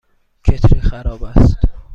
[0.43, 1.57] کتری خراب است.